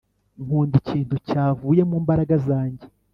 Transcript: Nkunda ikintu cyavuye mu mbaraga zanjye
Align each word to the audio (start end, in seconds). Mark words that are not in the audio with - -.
Nkunda 0.43 0.75
ikintu 0.81 1.15
cyavuye 1.27 1.81
mu 1.89 1.97
mbaraga 2.03 2.35
zanjye 2.47 2.85